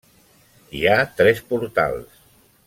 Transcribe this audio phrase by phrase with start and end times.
[0.77, 2.25] Hi ha tres portals.